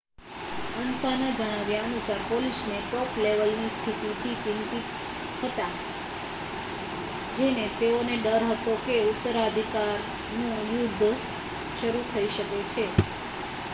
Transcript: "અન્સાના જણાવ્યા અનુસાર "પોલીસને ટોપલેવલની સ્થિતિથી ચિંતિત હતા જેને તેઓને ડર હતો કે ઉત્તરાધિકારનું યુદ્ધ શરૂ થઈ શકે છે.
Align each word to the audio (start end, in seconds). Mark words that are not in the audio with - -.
"અન્સાના 0.75 1.31
જણાવ્યા 1.31 1.81
અનુસાર 1.81 2.21
"પોલીસને 2.29 2.77
ટોપલેવલની 2.85 3.67
સ્થિતિથી 3.69 4.37
ચિંતિત 4.37 4.87
હતા 5.41 5.67
જેને 7.33 7.65
તેઓને 7.79 8.15
ડર 8.19 8.47
હતો 8.49 8.73
કે 8.85 8.95
ઉત્તરાધિકારનું 9.11 10.57
યુદ્ધ 10.71 11.05
શરૂ 11.75 12.03
થઈ 12.09 12.27
શકે 12.31 12.63
છે. 12.71 12.85